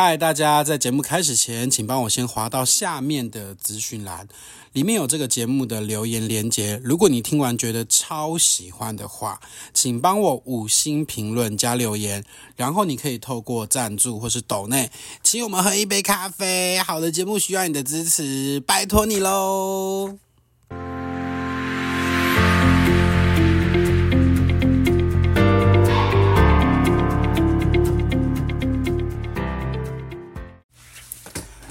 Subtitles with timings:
[0.00, 4.28] 嗨，大家在节目开始前，请帮我先滑到下面的资讯栏，
[4.72, 6.80] 里面有这个节目的留言连接。
[6.84, 9.40] 如果你听完觉得超喜欢的话，
[9.74, 12.24] 请帮我五星评论加留言，
[12.54, 14.88] 然后你可以透过赞助或是抖内，
[15.24, 16.78] 请我们喝一杯咖啡。
[16.78, 20.27] 好的节目需要你的支持，拜托你喽。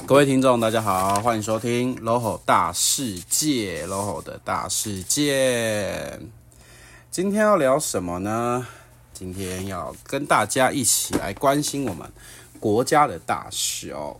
[0.07, 6.17] 各位听众，大家好，欢迎收听 LoHo 大世界，LoHo 的大世界。
[7.11, 8.65] 今天要聊什么呢？
[9.11, 12.09] 今天要跟大家一起来关心我们
[12.57, 14.15] 国家的大事哦。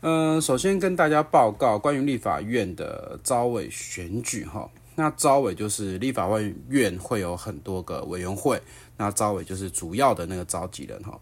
[0.00, 4.68] 嗯，首先跟大家报告关于立法院的招委选举哈。
[4.96, 6.28] 那招委就是立法
[6.68, 8.60] 院会有很多个委员会，
[8.96, 11.16] 那招委就是主要的那个召集人哈。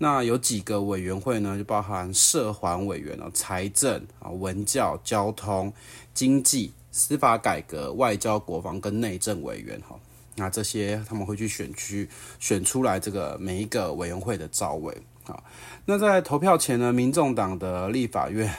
[0.00, 1.58] 那有几个委员会呢？
[1.58, 5.72] 就包含社环委员哦，财政啊、文教、交通、
[6.14, 9.98] 经济、司法改革、外交、国防跟内政委员哈。
[10.36, 12.08] 那这些他们会去选区
[12.38, 15.42] 选出来这个每一个委员会的召委啊。
[15.86, 18.54] 那在投票前呢，民众党的立法院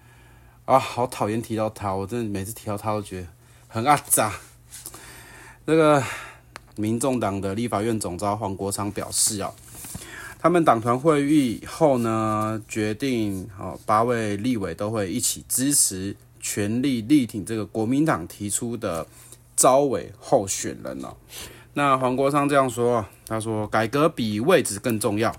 [0.66, 3.28] 啊，好讨厌提到他，我真的每次提到他都觉得
[3.68, 4.34] 很阿杂。
[5.66, 6.04] 这个
[6.76, 9.50] 民众党的立法院总召黄国昌表示啊。
[10.44, 19.06] 他们党团会议后呢，决定哦，八位立委都会一起支持，全力力挺这个国民党提出的
[19.56, 21.16] 招委候选人哦。
[21.72, 25.34] 那黄国昌这样说，他说改革比位置更重要，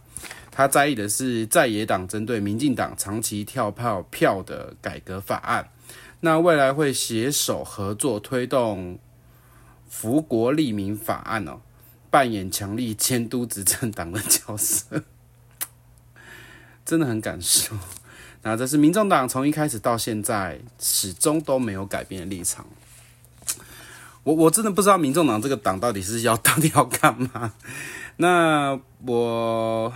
[0.49, 5.69] 他在意的是在野党针对民进党长期跳票票的改革法案。
[6.21, 8.97] 那未来会携手合作推动
[9.87, 11.59] 福国利民法案哦。
[12.15, 15.03] 扮演强力监督执政党的角色，
[16.85, 17.75] 真的很感受。
[18.41, 22.65] 那这是民众党从一开始到现在始终都没有改变的立场。
[24.23, 27.51] 我我真的不知道民众党这个党到底是要 到底要干嘛。
[28.15, 29.91] 那我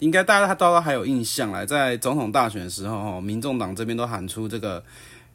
[0.00, 4.84] 应该大家都还有印象来，在总统大选的时候，民众党这边都喊出这个。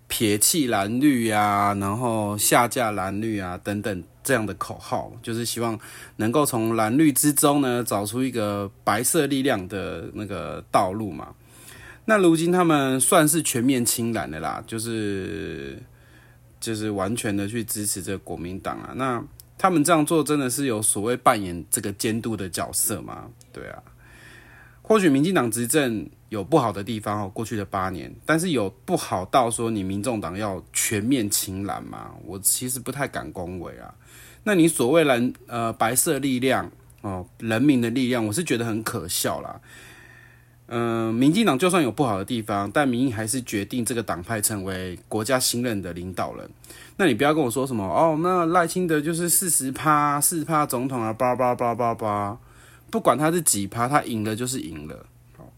[0.06, 5.78] 撇弃蓝绿呀、啊，然后下架蓝绿啊，等等这样的口号，就是希望
[6.16, 11.36] 能够从蓝绿之中呢找出一个白色力量的那个道路嘛。
[12.06, 15.82] 那如今他们算是全面亲蓝的啦，就是
[16.60, 18.94] 就是完全的去支持这个国民党啊。
[18.96, 19.24] 那
[19.58, 23.28] 他们这样做真的是有所谓扮演这个监督的角色吗？
[23.52, 23.82] 对啊。
[24.82, 32.12] 或许民进党执政有不好的地方哦，过去的八年，但是有不好到说你民众党要全面亲蓝吗？
[32.26, 33.96] 我其实不太敢恭维啊。
[34.44, 36.70] 那你所谓蓝呃白色力量
[37.02, 39.60] 哦，人民的力量，我是觉得很可笑啦。
[40.68, 46.50] 嗯、民进党就算有不好的地方，但民意还是决定这个党派成为国家新任的领导人。
[46.98, 52.38] 那你不要跟我说什么哦，那赖清德就是四十趴，四十趴总统啊，叭叭叭叭叭。
[52.90, 55.06] 不管他是几趴，他赢了就是赢了。
[55.38, 55.52] 好，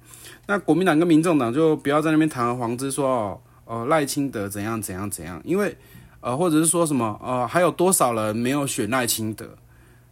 [0.48, 5.78] 那国民党跟民众党就不要在那边堂而皇之说哦，呃赖清德怎样怎样怎样，因为
[6.26, 9.56] 呃或者是说什么呃还有多少人没有选赖清德？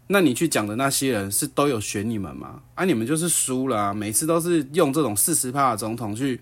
[0.08, 2.62] 那你去讲的那些人是都有选你们吗？
[2.76, 6.40] 啊，你们就是输了啊，每次都是用这种四十趴的总统去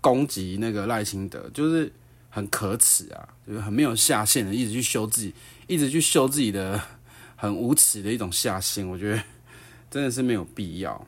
[0.00, 1.92] 攻击那个赖清德，就是
[2.30, 5.32] 很可耻啊，就是很没有下限的，一直去修自己，
[5.68, 6.80] 一直去修自己的
[7.36, 9.22] 很无耻的一种下限，我觉得。
[9.90, 11.06] 真的是没有必要。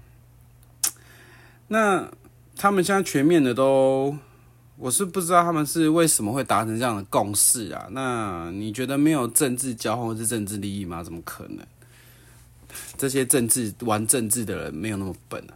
[1.68, 2.06] 那
[2.54, 4.14] 他们现在全面的都，
[4.76, 7.86] 我是不知道他们是为什么会达成这样的共识啊？
[7.92, 11.02] 那你觉得没有政治交换是政治利益吗？
[11.02, 11.64] 怎么可能？
[12.98, 15.54] 这些政治玩政治的人没有那么笨啊。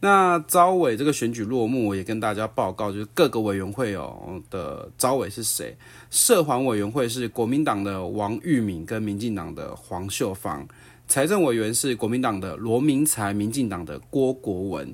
[0.00, 5.76] 那招委这个选举落幕，我也跟大家报告，就是各个委员会哦的招委是谁？
[6.10, 10.66] 社环委员会是国民党的王玉敏跟民进党的黄秀芳。
[11.08, 14.86] 财政委员是国民党的罗明才，民进党的郭国文；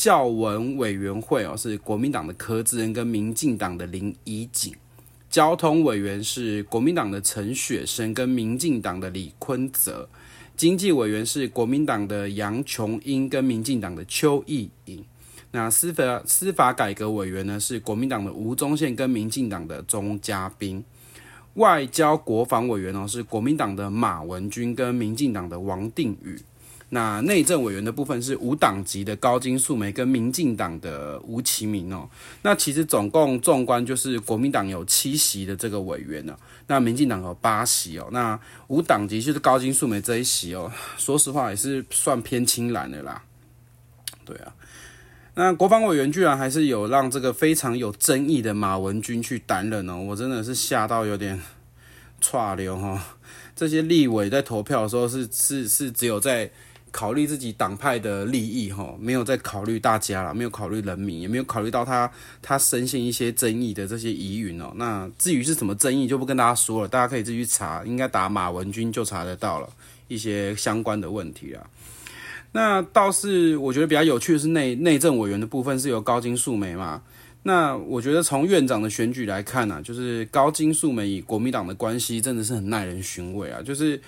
[0.00, 4.72] 教文委员会哦是国民党的柯志恩跟民进党的林怡景；
[5.28, 10.08] 交通委员是国民党的陈雪生跟民进党的李坤泽；
[10.56, 15.02] 经济委员是国民党的杨琼英跟民进党的邱意莹；
[15.50, 20.82] 那司法司法改革委员呢是国民党的吴宗宪跟民进党的钟嘉宾。
[21.54, 26.40] 外交国防委员哦，是国民党的马文君跟民进党的王定宇。
[26.92, 32.08] 那内政委员的部分是无党籍的高金素梅跟民进党的吴其明哦。
[32.42, 38.08] 那其实总共纵观就是国民党有七席的这个委员呢，那民进党有八席哦。
[38.10, 43.22] 那无党籍就是高金素梅这一席哦，说实话也是算偏青蓝的啦。
[44.24, 44.52] 对啊，
[45.34, 51.40] 那国防委员居然还是有让这个非常有争议的马文君去担任哦，我真的是吓到有点
[52.20, 53.16] 剉流哈。
[53.54, 56.50] 这些立委在投票的时候是是是只有在
[56.90, 62.10] 考虑自己党派的利益哈，没有在考虑大家了，没有考虑人民，也没有考虑到他
[62.42, 64.72] 他深陷一些争议的这些疑云哦。
[64.76, 69.68] 那至于是什么争议，就不跟大家说了，大家可以自己去查，应该打马文君就查得到了
[70.08, 71.66] 一些相关的问题啊。
[72.52, 77.02] 那倒是我觉得比较有趣的是内内政委员的部分是由高金素梅嘛。
[77.44, 83.98] 那我觉得从院长的选举来看呢、就是高金素梅与国民党的关系真的是很耐人寻味啊，就是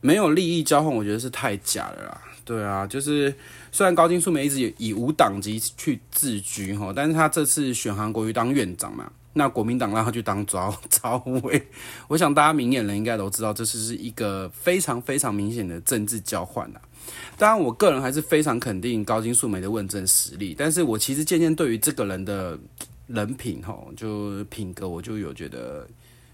[0.00, 2.20] 没有利益交换，我觉得是太假了啦。
[2.44, 3.34] 对啊，就是
[3.70, 9.10] 虽然高金素梅一直以以无党籍去自居哈，但是他这次选韩国瑜当院长嘛。
[9.34, 11.68] 那国民党让他去当召召 委，
[12.08, 16.80] 我想大家明眼人应该都知道，这是是一个非常非常明显的政治交换呐。
[17.36, 22.58] 当然，我个人还是非常肯定高金素梅的问政实力，但是我其实渐渐对于这个人的
[23.06, 25.86] 人品吼，就品格，我就有觉得，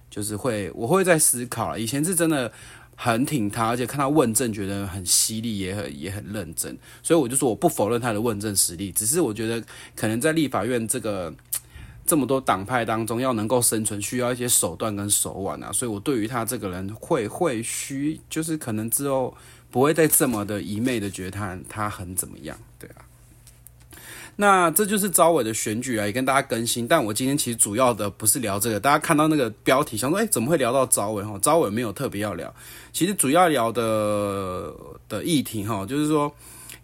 [0.08, 1.76] 就是会我会在思考。
[1.76, 2.50] 以前是真的
[2.96, 9.64] 很挺他，而且看他问政觉得很犀利，也很也很认真，所以我就说我不否认他的问政实力，只是我觉得
[9.96, 11.34] 可能在立法院这个。
[12.06, 19.34] 这么多党派当中，要能够生存，需要一些手段跟手腕啊，所以我对于他这个人会会需，就是可能之后
[19.70, 23.03] 不会再这么的一昧的觉得他他很怎么样，对啊。
[24.36, 26.86] 那这就是招委的选举啊，也跟大家更新。
[26.86, 31.22] 但我今天其实主要的不是聊这个，大家看到那个标题，想说，哎，怎么会聊到招委？
[31.22, 32.54] 哈，招委没有特别要聊，
[32.92, 34.72] 其实主要聊的
[35.08, 36.32] 的议题哈，就是说。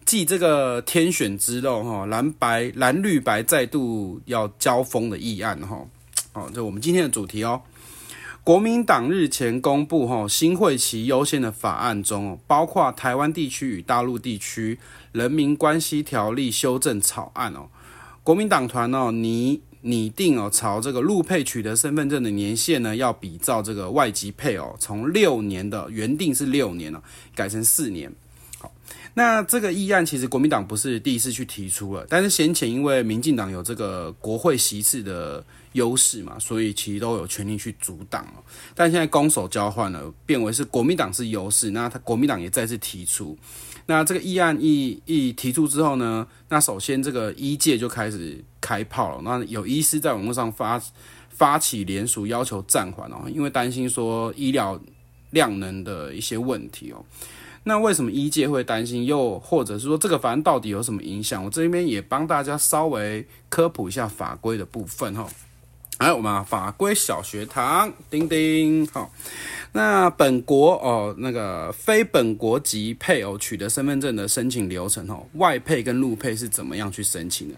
[0.03, 5.79] 继这个天选之肉哈，蓝白蓝绿白再度要交锋的议案哈，
[6.33, 7.61] 哦，就我们今天的主题哦。
[8.43, 14.79] 国民党日前公布哈新会期优先的法案中，包括台湾地区与大陆地区
[15.11, 17.67] 人民关系条例修正草案哦。
[18.23, 27.03] 国民党团哦拟拟定哦朝这个陆配取得身份证的年限呢，要比照这个外籍配偶从六年的原定是六年了，
[27.35, 28.11] 改成四年。
[28.57, 28.71] 好
[29.13, 38.25] 那这个议案其实国民党不是第一次去提出了，但是先前因为民进党有这个国会席次的优势嘛，所以其实都有权利去阻挡。
[38.75, 43.37] 但现在攻守交换了，变为是国民党是优势，那他国民党也再次提出。
[43.87, 49.21] 那这个议案一一提出之后呢，那首先这个医界就开始开炮了。
[49.23, 50.81] 那有医师在网络上发
[51.29, 54.79] 发起联署，要求暂缓哦，因为担心说医疗
[55.31, 57.03] 量能的一些问题哦。
[57.63, 59.05] 那为什么医界会担心？
[59.05, 61.43] 又或者是说这个法案到底有什么影响？
[61.43, 65.27] 我这边也帮大家稍微科普一下法规的部分哈。
[66.01, 69.13] 来，我们法规小学堂，叮叮，好。
[69.73, 77.55] 那本国哦，那个非本国籍配偶取得身份证的申请流程哦，外配跟陆配是怎么样去申请的？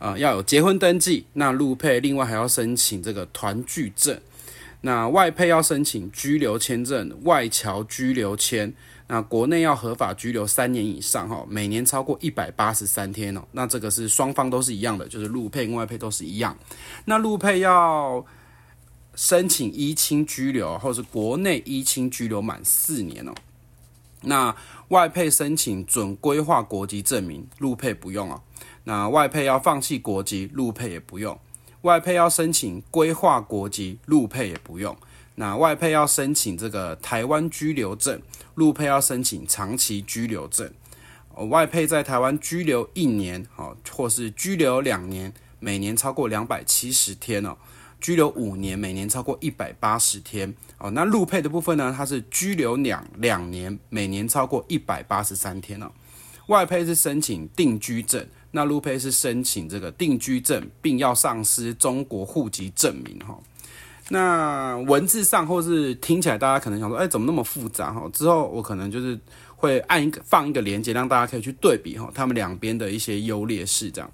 [0.00, 4.20] 呃，要有结婚登记，那陆配另外还要申请这个团聚证，
[4.80, 8.74] 那外配要申请居留签证、外侨居留签。
[9.06, 13.42] 那国内要合法拘留三年以上，哈，每年超过一百八十三天哦。
[13.52, 16.56] 那这个是双方都是一样的，就是陆配跟外配都是一样。
[17.04, 18.24] 那陆配要
[19.14, 23.34] 申请依亲拘留，或是国内依亲拘留满四年哦。
[24.22, 24.56] 那
[24.88, 28.40] 外配申请准规划国籍证明，陆配不用哦。
[28.84, 31.38] 那外配要放弃国籍，陆配也不用。
[31.82, 34.96] 外配要申请规划国籍，陆配也不用。
[35.36, 38.20] 那外配要申请这个台湾居留证，
[38.54, 40.70] 陆配要申请长期居留证。
[41.50, 47.56] 外配在台湾居留一年，哦，或是居留两年，每年超过两百七十天哦。
[48.00, 50.90] 居留五年，每年超过一百八十天哦。
[50.90, 55.90] 那陆配的部分呢，它是居留两两年，每年超过一百八十三天哦。
[56.48, 63.36] 外配是申请定居证，那陆配是申请这个定居证，并要丧失中国户籍证明哈。
[64.10, 68.08] 那文字上或是听起来，大家可能想说，哎，怎么那么复杂哈？
[68.12, 69.18] 之后我可能就是
[69.56, 74.10] 会按一个放一个连接，让大家可以去对比哈，他们两边的一些优劣势这样。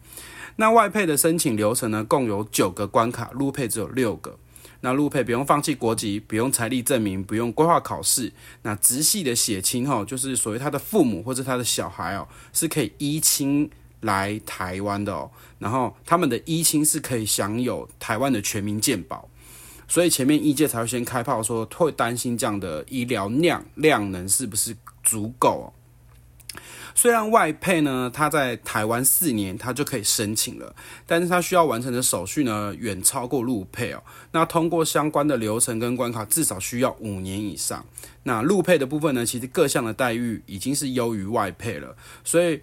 [0.57, 4.39] 那外配的申请流程呢，共有九个关卡，陆配只有六个。
[4.83, 8.33] 那陆配不用放弃国籍，不用财力证明，不用规划考试。
[8.63, 13.69] 那直系的血亲哈，就是所谓他的父母或者他的小孩哦，是可以依亲
[14.01, 15.31] 来台湾的哦。
[15.59, 19.29] 然后他们的依亲是可以享有台湾的全民健保。
[19.91, 25.73] 所以前面医界才会先开炮说，会担心这样的医疗量量能是不是足够？
[26.95, 30.75] 虽然外配呢，他在台湾四年他就可以申请了，
[31.07, 34.03] 但是他需要完成的手续呢，远超过陆配哦。
[34.31, 37.85] 那通过相关的流程跟关卡，至少需要五年以上。
[38.23, 42.61] 那陆配的部分呢，其实各项的待遇已经是优于外配了，所以。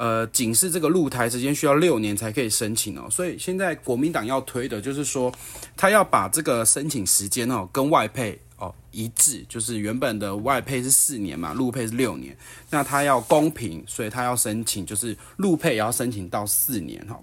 [0.00, 5.30] 呃，仅是这个入台时间需要六年才可以申请哦，所以现在国民党要推的就是说，
[5.76, 12.34] 他要把这个申请时间哦跟外配哦一致，就是原本的外配是四年嘛，入配是六年，
[12.70, 17.20] 那他要公平，所以他要申请就是入配也要申请到四年哈，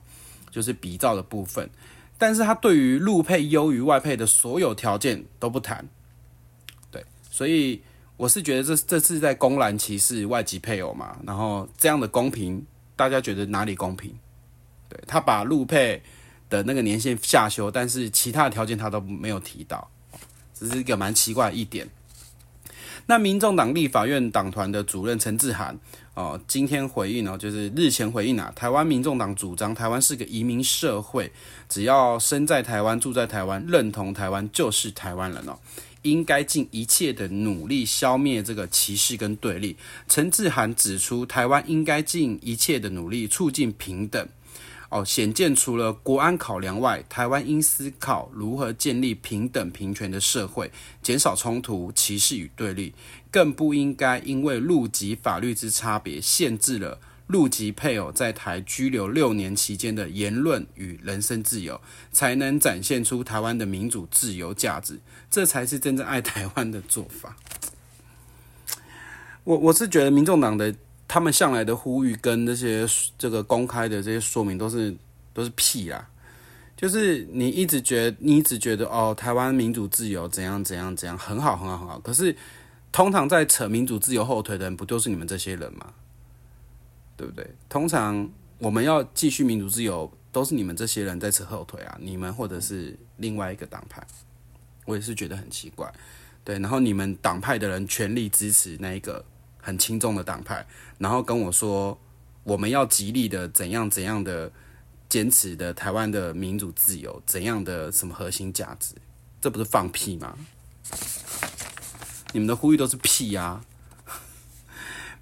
[0.52, 1.68] 就是比照的部分，
[2.16, 5.84] 但是他对于入配优于外配的所有条件都不谈，
[6.92, 7.82] 对，所以。
[8.18, 14.12] 我是觉得这这是在公然歧视外籍配偶嘛，然后这样的公平，大家觉得哪里公平？
[14.90, 16.02] 对，他把陆配
[16.50, 19.88] 的那个年限下修，但是其他的条件他都没有提到，
[20.54, 21.88] 这是一个蛮奇怪的一点。
[23.06, 25.78] 那民众党立法院党团的主任陈志涵
[26.14, 31.32] 哦，今天回应哦，就是日前回应啊，台湾民众党主张台湾是个移民社会，
[31.70, 35.58] 只要生在台湾、住在台湾、认同台湾就是台湾人哦。
[36.02, 39.76] 应该尽一切的努力消灭这个歧视跟对立。
[40.08, 44.28] 陈志涵指出，台湾应该尽一切的努力促进平等。
[44.90, 50.72] 哦，显见除了国安考量外，台湾应思考如何建立平等平权的社会，
[51.04, 52.94] 减少冲突、歧视与对立，
[53.30, 57.00] 更不应该因为陆籍法律之差别，限制了。
[57.28, 61.80] 陆籍配偶在台居留六年期间的言论与人身自由，
[62.12, 67.36] 才能展现出台湾的民主自由价值，这才是真正爱台湾的做法。
[69.44, 70.74] 我我是觉得，民众党的
[71.08, 72.86] 他们向来的呼吁跟那些
[73.18, 74.96] 这个公开的这些说明都是
[75.34, 76.08] 都是屁啦，
[76.76, 82.36] 就是你一直觉得你一直觉得哦，台湾民主自由怎样怎样怎样很好很好很好，可是
[82.92, 85.94] 通常在扯民主自由后腿的人，不就是你们这些人吗？
[87.18, 87.46] 对不对？
[87.68, 91.98] 通常我们要继续民主自由，都是你们这些人在扯后腿啊！
[92.00, 94.06] 你们或者是另外一个党派，
[94.86, 95.92] 我也是觉得很奇怪。
[96.44, 99.26] 对，然后你们党派的人全力支持那一个
[99.60, 100.66] 很轻重的党派，
[101.00, 102.00] 然后跟我说
[102.44, 104.52] 我们要极力的怎样怎样的
[105.10, 108.94] 坚持的台湾的民主自由，怎样的什么核心价值，
[109.42, 110.38] 这不是放屁吗？
[112.32, 113.62] 你们的呼吁都是屁呀！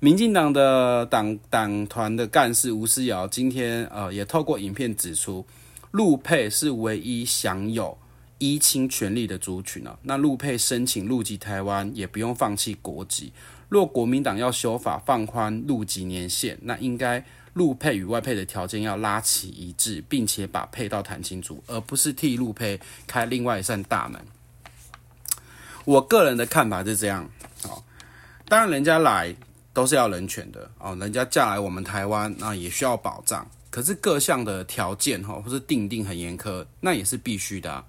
[0.05, 5.43] 民进党的党党团的干事吴思瑶今天呃也透过影片指出，
[5.89, 7.97] 陆配是唯一享有
[8.37, 9.97] 依亲权利的族群呢。
[10.03, 13.33] 那陆配申请入籍台湾也不用放弃国籍。
[13.67, 24.21] 若国民党要修法放宽入籍年限，那应该陆配与外配的条件要拉齐一致，并且把配套谈清楚，而不是替陆配开另外一扇大门。
[25.83, 27.27] 我个人的看法是这样，
[27.63, 27.83] 好，
[28.47, 29.35] 当然人家来。
[29.75, 33.45] 都是要人权的哦，人家嫁来我们台湾，那也需要保障。
[33.69, 37.83] 可是各项的条件哈，或是定定很严苛，那也是必须的啊。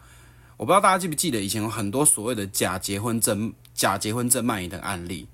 [0.57, 5.29] 我不知道大家记不记得以前有很多所谓的假结婚证、假结婚证卖淫的案例。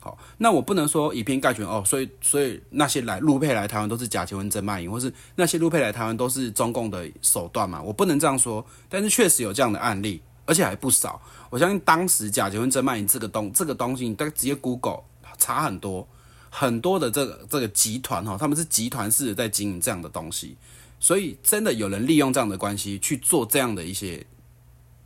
[0.00, 7.82] 好，那我不能说以偏概全哦，所以所以那些来陆配来台湾都是假结婚证卖淫，或是那些陆配来台湾都是中共的手段嘛？
[7.82, 11.20] 我不能这样说，但是确实有这样的案例，而且还不少。
[11.50, 15.02] 我相信当时假结婚证卖淫这个东这个东西，你大概直接 Google。
[15.38, 16.06] 差很多，
[16.50, 20.56] 很多的这个这个集团哈，他们是集团式的在经营这样的东西，
[20.98, 24.26] 所以真的有人利用这样的关系去做这样的一些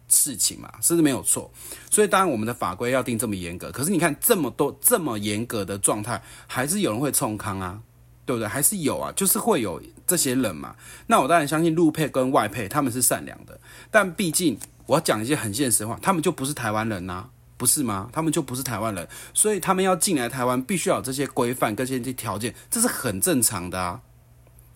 [0.08, 1.50] 事情嘛，是不是没有错？
[1.90, 7.80] 所以当然我们的法规要定这么严格，可是你看这么多这么严格的状态，还是有人会冲康啊，
[8.26, 8.48] 对不对？
[8.48, 10.76] 还是有啊，就是会有这些人嘛。
[11.06, 13.58] 那我当然相信陆配跟外配他们是善良的，
[13.90, 17.28] 但毕竟我要讲一些很现实的话，他们就不是台湾人呐。
[17.62, 18.10] 不是吗？
[18.12, 24.00] 他们就不是台湾人，所以他们要进来台湾，必须要有这些规范跟这些条件，这是很正常的啊。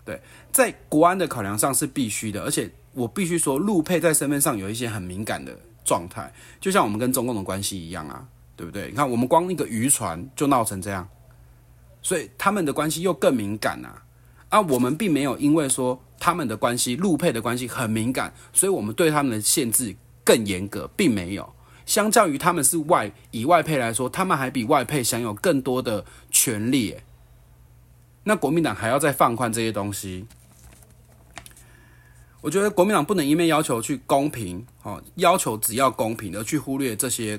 [0.05, 8.25] 对，在国安的考量上是必须的，而且我必须说，陆配在身份上有一些很敏感的状态，就像我们跟中共的关系一样啊，
[8.55, 8.87] 对不对？
[8.91, 11.09] 你看，我们光一个渔船就闹成这样，
[12.01, 14.05] 所以他们的关系又更敏感啊。
[14.49, 21.53] 啊，我们并没有因为说他们的关系，陆配的关系很敏感，所以我们对他们的限制更严格，并没有。
[21.87, 26.97] 相较于他们是外以外配来说，他们还比外配享有更多的权利。
[28.25, 30.27] 那国民党还要再放宽这些东西，
[32.41, 37.39] 我觉得国民党不能一面要求去公平哦，要求只要公平，而去忽略这些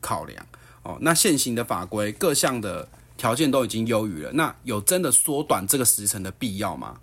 [0.00, 0.46] 考量
[0.82, 0.96] 哦。
[1.02, 6.98] 那现行的法规各项的条件都已经优于了，那有真的缩短这个时程的必要吗？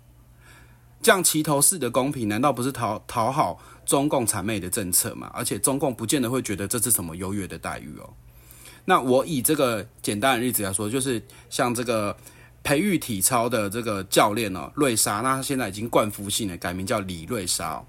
[1.02, 5.30] 这样齐头式的公平，难道不是讨讨好中共谄媚的政策吗？
[5.32, 8.10] 而且中共不见得会觉得这是什么优越的待遇哦。
[8.84, 12.16] 那我以这个简单的例子来说，就是像这个
[12.62, 17.82] 培育体操的这个教练哦，瑞莎，那他现在已经冠夫姓了，改名叫李瑞莎。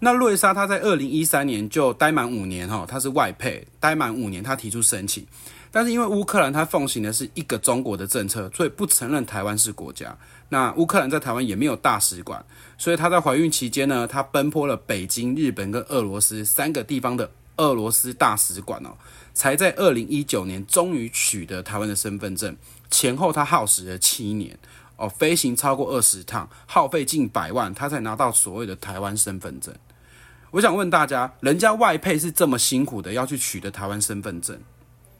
[0.00, 5.26] 那瑞莎他在二零一三年就待满五年哈，他是外配，待满五年他提出申请，
[5.70, 10.16] 但是因为乌克兰他奉行的是一个中国的政策，所以不承认台湾是国家。
[10.48, 12.44] 那乌克兰在台湾也没有大使馆，
[12.78, 18.90] 所以她在怀孕期间呢，她奔波了北京、日本跟俄罗斯三个地方的俄罗斯大使馆哦，
[19.34, 22.56] 才在二零一九年终于取得台湾的身份证。
[22.90, 24.56] 前后她耗时了七年
[24.96, 29.74] 哦，飞行超过二十趟，耗费近百万，她才拿到所谓的台湾身份证。
[30.52, 34.56] 我想问大家，人家外配是这么辛苦的要去取得台湾身份证，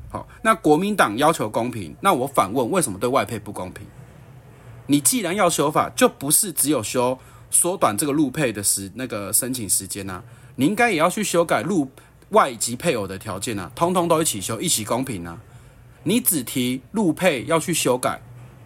[0.08, 3.84] 好，那国民党要求公平，那我反问，为什么对外配不公平？
[4.86, 7.18] 你既然要修法，就不是只有修
[7.50, 10.22] 缩短这个陆配的时那个申请时间啊，
[10.56, 11.90] 你应该也要去修改陆
[12.30, 15.38] 外籍配偶的条件啊，通通都一起修，一起公平啊。
[16.04, 18.20] 你只提陆配要去修改，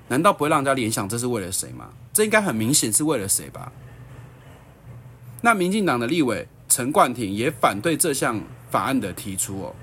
[0.08, 1.88] 难道不会让人家联想这是为了谁吗？
[2.12, 3.72] 这应该很明显是为了谁吧？
[5.40, 8.38] 那民进党的立委陈冠廷也反对这项
[8.70, 9.74] 法案的提出哦。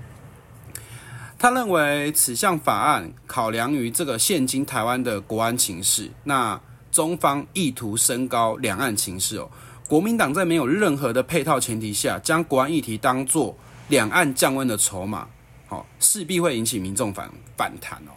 [1.38, 9.48] 他认为此项法案考量于这个现今台湾的国安情势，那中方意图升高两岸情势哦。
[9.86, 15.28] 国民党在没有任何的配套前提下，将国安议题当作两岸降温的筹码，
[15.68, 18.10] 好，势必会引起民众反反弹哦。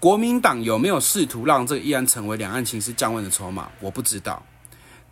[0.00, 3.70] 国民党有没有试图让这个议案成为两岸情势降温的筹码？
[3.78, 4.44] 我不知道，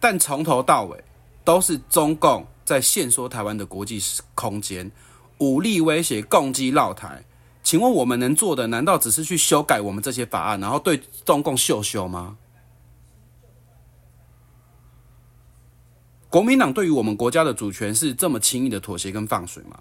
[0.00, 1.04] 但从头到尾
[1.44, 4.02] 都是中共在限缩台湾的国际
[4.34, 4.90] 空间。
[5.38, 7.25] 武力威胁、攻击、绕台，
[7.62, 12.37] 请问我们能做的，难道只是去修改我们这些法案，然后对中共秀秀吗？
[16.28, 19.78] 国民党对于我们国家的主权是这么轻易的妥协跟放水吗？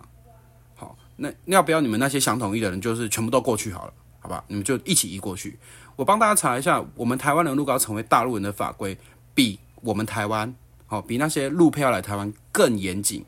[0.76, 4.44] 好，那要不要你们那些想统一的人，就是全部都过去好了，好吧？
[4.48, 5.58] 你们就一起移过去。
[5.96, 8.98] 我帮大家查一下，我们台湾人如果要成为大陆人的法规，
[9.34, 10.54] 比我们台湾
[10.86, 13.26] 好，比那些陆配要来台湾更严谨。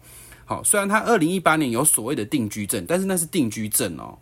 [0.50, 4.18] 好，虽然他二零一八年有所谓的定居证，但是那是定居证哦，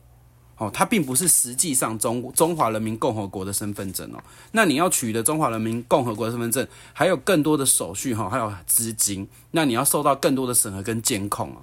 [0.58, 4.18] 哦，他并不是实际上中中华人民共和国的身份证哦。
[4.52, 11.62] 那你要取得中华人民共和国的身份证，还有更多的手续哈，还有资金，那你要受到更多的审核跟监控哦。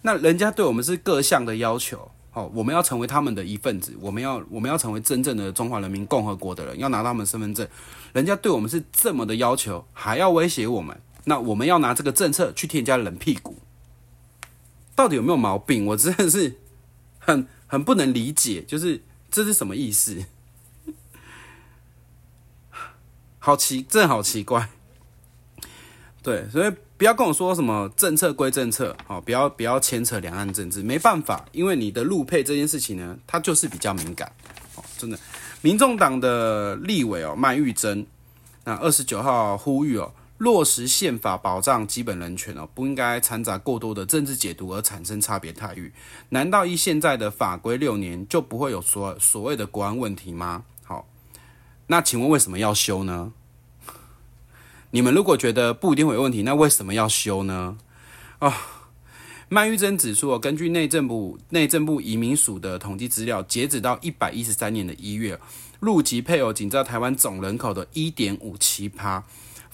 [0.00, 7.68] 那人家对我们是各项的要求，哦，我们要成为他们的一份子，我们要我们要成为真正的中华人民共和国的人，要拿到他们身份证，
[8.14, 10.98] 人家对我们是这么的要求，还要威胁我们。
[11.24, 13.56] 那我们要拿这个政策去替人家冷屁股，
[14.94, 15.86] 到底有没有毛病？
[15.86, 16.58] 我真的是
[17.18, 20.24] 很 很不能理解，就是这是什么意思？
[23.38, 24.68] 好奇，真的好奇怪。
[26.22, 34.30] 对，所以不要跟我说什么政策归政策，好，不要不要牵扯两岸政治，没办法，因为你的陆配这件事情呢，它就是比较敏感。
[34.76, 35.18] 哦，真的，
[35.60, 38.06] 民众党的立委哦，麦玉珍，
[38.64, 40.12] 那二十九号呼吁哦。
[40.38, 45.92] 落实宪法保障基本人权哦，不应该掺杂过多的政治解读而产生差别待遇。
[46.30, 50.64] 难道依现在的法规六年就不会有所所谓的国安问题吗？
[50.82, 51.06] 好，
[51.86, 53.32] 那请问为什么要修呢？
[54.90, 57.78] 你们如果觉得不一定会有问题，那为什么要修呢？
[58.40, 58.52] 哦，
[59.48, 65.38] 麦玉珍指出，根据内政部内政部移民署的统计资料，截止到一百一十三年的一月，
[65.78, 69.22] 陆籍配偶仅占台湾总人口的一点五七趴。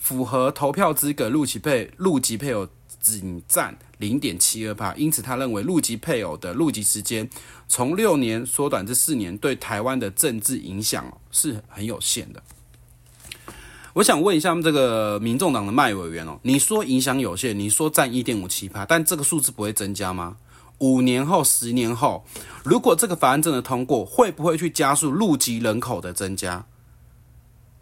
[0.00, 2.66] 符合投票资格陆籍配陆籍配偶
[2.98, 7.28] 仅占零点七二趴，因此他认为陆籍配偶的入籍时间
[7.68, 12.42] 从六年缩短至四年，对台湾的政治影响是很有限的。
[13.92, 20.36] 我想问一下这个民众党的麦委员哦，你说影响有限，你说占一点五七趴，但这个数字不会增加吗？
[20.78, 22.24] 五年后、十年后，
[22.64, 26.64] 如果这个法案真的通过，会不会去加速陆籍人口的增加？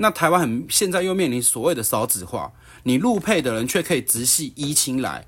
[0.01, 2.53] 那台湾很现在又面临所谓的少子化，
[2.85, 5.27] 你入配的人却可以直系依亲来，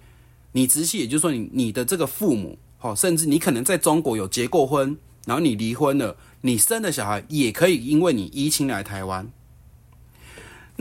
[0.53, 9.29] 你直系也就是说你你的这个父母，好，甚至你可能在中国有结过婚，然后你离婚了，你生的小孩也可以因为你依亲来台湾。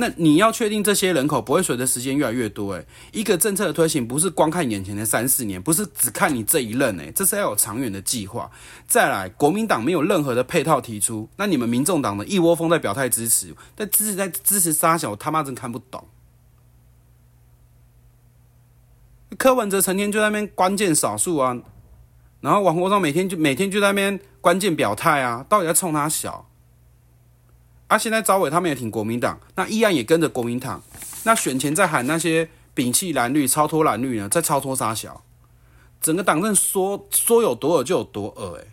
[0.02, 8.50] 那你要确定这些人口不会随着时间越来越多，诶，一个政策的推行不是光看眼前的三四年，不是只看你这一任，诶，这是要有长远的计划。
[8.88, 16.08] 再来，国民党没有任何的配套提出，那你们民众党的一窝蜂在表态支持，但支持在支持三小，他妈真看不懂。
[19.38, 21.60] 柯文哲成天就在那边关键少数啊，
[22.40, 26.49] 然后王国璋每天就每天就在那边关键表态啊，到底在冲他小？
[27.90, 30.82] 啊，现在召委他们也挺国民党，那议案也跟着国民党，
[31.24, 35.24] 那选前在喊那些摒弃蓝绿、超脱蓝绿呢，在超脱三小，
[36.00, 38.68] 整个党政说说有多恶就有多恶诶。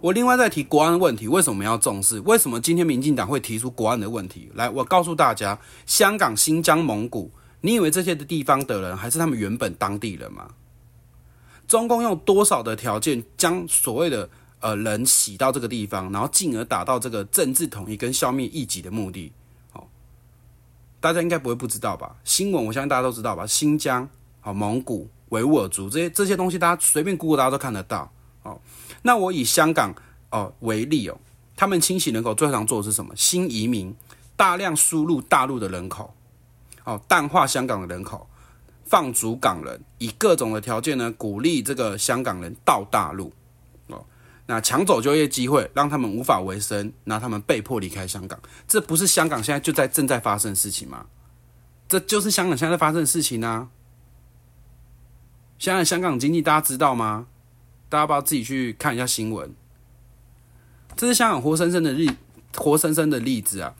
[0.00, 2.20] 我另外再提国安问题，为什么要重视？
[2.20, 4.52] 为什么今天民进党会提出国安的问题？
[4.54, 7.32] 来，我告诉大家，香港、新疆、蒙古，
[7.62, 10.48] 你以为这些的地方的人还是他们原本当地人吗？
[11.66, 14.28] 中共用多少的条件将所谓的
[14.64, 19.30] 呃人洗到这个地方，然后进而达到这个政治统一跟消灭异己的目的？
[19.74, 19.84] 哦，
[21.00, 22.16] 大家应该不会不知道吧？
[22.24, 23.46] 新闻我相信大家都知道吧？
[23.46, 24.08] 新疆、
[24.40, 28.10] 好蒙古、维吾尔族这些这些东西，大家随便 Google 大家都看得到。
[28.42, 28.58] 哦，
[29.02, 29.94] 那我以香港
[30.30, 31.18] 哦为例哦，
[31.54, 33.14] 他们清洗人口最常做的是什么？
[33.14, 33.94] 新移民，
[34.34, 36.14] 大量输入大陆的人口，
[36.84, 38.26] 哦，淡化香港的人口。
[38.86, 43.32] 放逐港人，以各种的条件呢，鼓励这个香港人到大陆，
[44.46, 48.38] 那抢走就业机会，让他们无法维生，那他们被迫离开香港。
[48.68, 51.06] 这不是香港现在就在正在发生的事情吗？
[51.88, 53.68] 这就是香港现在在发生的事情啊！
[55.58, 57.26] 现在香港经济大家知道吗？
[57.88, 59.54] 大家不要自己去看一下新闻。
[60.96, 62.10] 这是香港活生生的例，
[62.54, 63.74] 活生生的例子啊！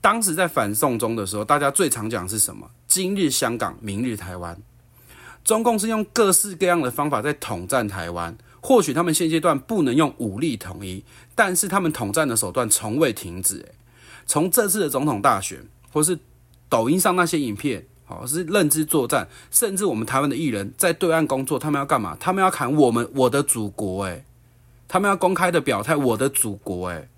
[0.00, 2.70] 当时在反送中的时候，大家最常讲的是什么？
[2.88, 4.60] 今日香港，明日台湾。
[5.44, 8.36] 中共是用各式各样的方法在统战台湾。
[8.62, 13.74] 或许他们现阶段不能用武力统一，但是他们统战的手段从未停止。
[14.24, 16.16] 从这次的总统大选，或是
[16.68, 22.16] 抖音上那些影片，好是认知作战，甚至我们台湾的艺人，在对岸工作，他们要干嘛？
[22.20, 24.24] 他们要砍我们我的祖国，诶，
[24.86, 27.08] 他们要公开的表态我的祖国，诶。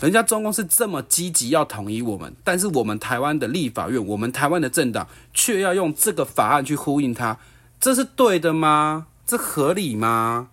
[0.00, 7.38] 人家中共是这么积极要统一我们，但是我们台湾的立法院，我们台湾的政党却要用这个法案去呼应他，
[7.80, 9.08] 这是对的吗？
[9.26, 10.50] 这合理吗？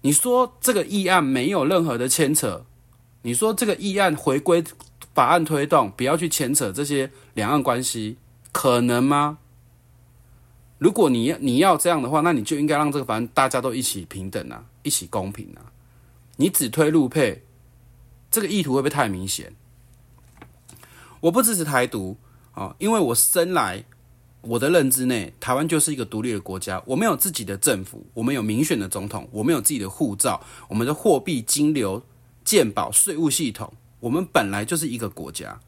[0.00, 2.64] 你说这个议案没有任何的牵扯，
[3.22, 4.64] 你说这个议案回归
[5.14, 8.16] 法案推动，不要去牵扯这些两岸关系，
[8.50, 9.38] 可能吗？
[10.78, 15.72] 如果你要你要这样的话，那你就应该让这个法案大家都一起平等啊，一起公平啊。
[16.36, 17.44] 你只推陆配，
[18.30, 19.52] 这个意图会不会太明显？
[21.20, 22.16] 我不支持台独
[22.52, 23.84] 啊，因为我生来
[24.40, 26.80] 我的认知内，台湾就是一个独立的国家。
[26.86, 32.02] 我们有自己的政府，我们有民选的总统，我们有自己的护照，我们的货币、金流、
[32.44, 35.60] 鉴保、税务系统，我们本来就是一个国家。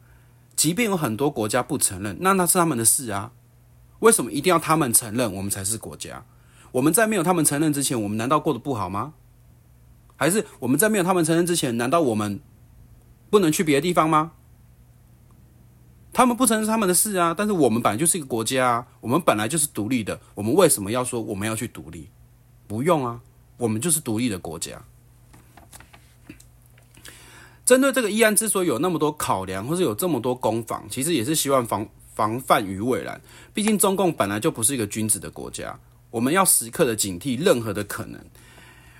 [0.55, 3.31] 即便有很多国家不承认，那那是他们的事啊。
[3.99, 6.23] 为什么一定要他们承认我们才是国家？
[6.71, 9.13] 我们在没有他们承认之前，我们难道过得不好吗？
[10.15, 12.39] 还是我们在没有他们承认之前，难道我们
[13.29, 14.31] 不能去别的地方吗？
[16.13, 22.09] 他们不承认是他们的事啊，但是我们本来就是一个国家啊，我们本来就是独立的，我们为什么要说我们要去独立？
[22.67, 23.19] 不用啊，
[23.57, 24.81] 我们就是独立的国家。
[27.65, 31.87] 针对这个议案，之所以有那么多考量，或是有这么多攻防，其实也是希望防。
[32.13, 33.19] 防范于未然，
[33.53, 35.79] 毕竟中共本来就不是一个君子的国家，
[36.11, 38.19] 我们要时刻的警惕任何的可能。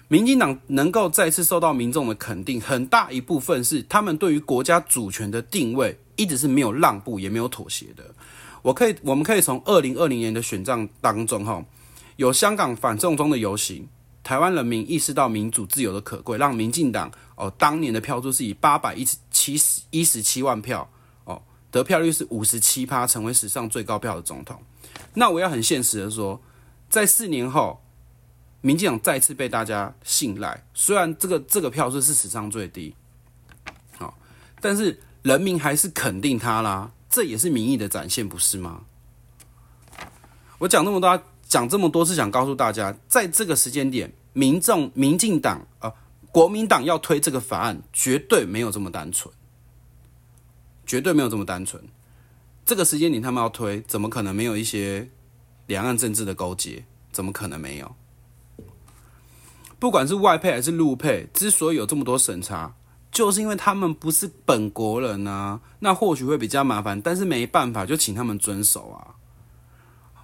[0.08, 8.04] 民进党能够再次受到民众的肯定，很大一部分是他们对于国家主权的定位一直是没有让步，也没有妥协的。
[8.62, 11.63] 我可以，我们可以从二零二零年的选战当中，哈，
[12.17, 13.88] 有香港反送中的游行，
[14.24, 20.88] 台湾人民意识到民主自由的可贵，让民进党哦当年的票数是以八百一十七十一十七万票。
[21.24, 24.62] 哦得票率是五十七趴，成为史上最高票的总统。
[25.13, 26.39] 那我要很现实的说，
[26.89, 27.82] 在四年后，
[28.60, 30.62] 民进党再次被大家信赖。
[30.74, 32.93] 虽然这个这个票数是史上最低，
[33.97, 34.13] 好，
[34.60, 36.91] 但是人民还是肯定他啦。
[37.10, 38.81] 这也是民意的展现，不是吗？
[40.57, 45.93] 我讲那么多，讲这么多是想告诉大家，在这个时间点，民众、民进党啊，
[46.31, 49.34] 国民党要推这个法案，绝对没有这么单纯。
[50.86, 51.84] 绝对没有这么单纯。
[52.65, 55.10] 这个时间点他们要推，怎么可能没有一些
[55.67, 56.84] 两岸政治的勾结？
[57.12, 57.95] 怎么可能没有？
[59.79, 62.73] 不管是外配还是陆配，之所以有这么多审查，
[63.12, 65.60] 就是因为他们不是本国人啊。
[65.80, 69.15] 那或许会比较麻烦，但是没办法，就请他们遵守啊。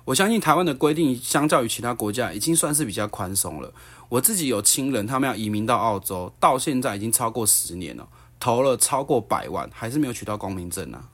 [0.06, 3.74] 我相信台湾的规定，相较于其他国家，已经算是比较宽松了。
[4.08, 8.08] 我自己有亲人，他们要移民到澳洲，到现在已经超过十年了。
[8.40, 11.10] 投了超过百万，还是没有取到公民证啊？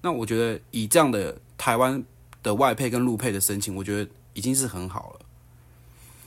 [0.00, 2.02] 那我觉得以这样的台湾
[2.42, 5.20] 的外配跟陆配的申请，我觉得已经是很好了。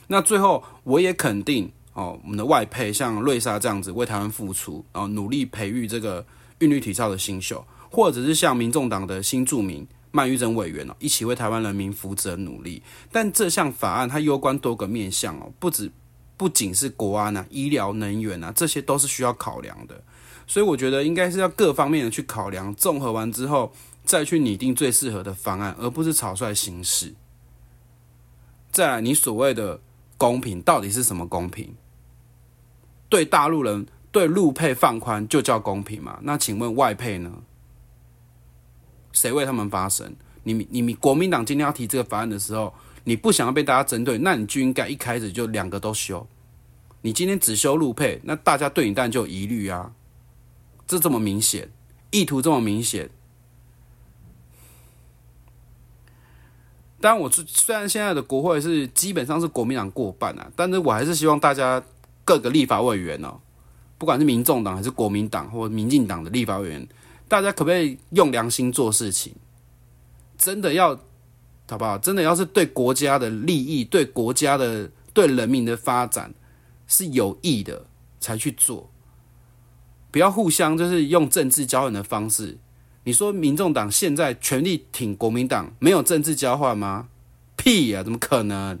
[0.06, 6.24] 那最后我也肯定哦，我们的外配像瑞莎这样子为台湾付出，然后努力培育这个
[6.60, 12.82] 韵律体操的新秀，或者是像民众党的新著名曼玉珍委员哦，一起为台湾人民福祉努力。
[13.10, 15.90] 但这项法案它攸关多个面向哦，不止。
[16.36, 20.00] 不仅是国安啊、医疗、能源啊，这些都是需要考量的，
[20.46, 23.72] 所以我觉得应该是要各方面的去考量，综合完之后
[24.04, 27.12] 再去拟定最适合的方案，而不是草率行事。
[28.70, 29.80] 再来，你所谓的
[30.16, 31.74] 公平到底是什么公平？
[33.08, 36.18] 对大陆人对陆配放宽就叫公平吗？
[36.22, 37.32] 那请问外配呢？
[39.12, 40.14] 谁为他们发声？
[40.44, 42.72] 你你你国民党今天要提这个法案的时候，
[43.04, 46.26] 你不想要被大家针对，那你就应该一开始就两个都修。
[47.02, 49.92] 你今天只修陆配，那大家对你当然就有疑虑啊。
[50.86, 51.70] 这这么明显，
[52.10, 53.10] 意图这么明显。
[57.00, 61.82] 当然，我虽然现在的国会是基本上是国民党过半啊，但是我还是希望大家
[62.28, 63.40] 各个立法委员哦，
[63.96, 66.86] 不管是民众党还是国民党或民进党的立法委员，
[67.26, 69.32] 大家可不可以用良心做事情？
[70.36, 70.94] 真的要
[71.70, 71.96] 好不好？
[71.96, 76.34] 真的要是对国家的利益、对国家的、对人民的发展
[76.86, 77.86] 是有益的，
[78.20, 78.90] 才去做。
[80.10, 82.58] 不要互相就是用政治交换的方式。
[83.04, 87.08] 你说民众党现在全力挺国民党，没有政治交换吗？
[87.56, 88.78] 屁呀、怎么可能？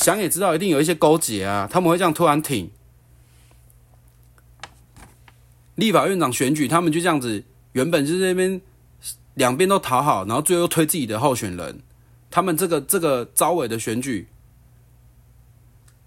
[0.00, 2.70] 想也知道，一定有一些勾结啊，他们会这样突然挺
[5.76, 8.60] 立法院长选举，他们就这样子，原本就是那边。
[9.34, 11.80] 两边都讨好，然后最后推自己的候选人。
[12.30, 14.28] 他们这个这个招委的选举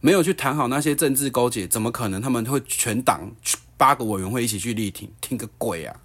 [0.01, 3.31] 没有去谈好那些政治勾结，怎么可能他们会全党
[3.75, 5.09] 八个委员会一起去力挺？
[5.19, 5.95] 挺个鬼啊！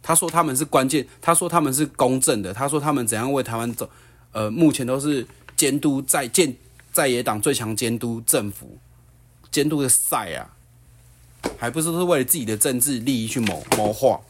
[0.00, 3.90] 他说他们是关键，他说他们是公正的，他说他们怎样为台湾走？
[4.32, 6.56] 呃，目前都是监督在建
[6.98, 8.76] 在野党最强监督政府
[9.52, 10.50] 监督的赛啊，
[11.56, 14.20] 还不是都是为了自己的政治利益去谋谋划？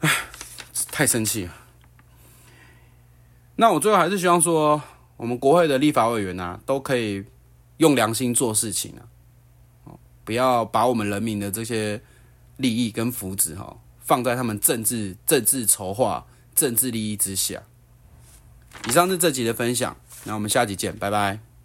[0.00, 0.10] 唉，
[0.90, 1.54] 太生气了。
[3.54, 4.82] 那我最后还是希望说，
[5.16, 7.24] 我们国会的立法委员啊，都可以
[7.76, 12.02] 用良心做事情啊，不要把我们人民的这些
[12.56, 16.26] 利益跟福祉哈，放在他们政治政治筹划、
[16.56, 17.62] 政治利益之下。
[18.88, 21.55] 以上是这集的分享，那我们下集见，拜拜。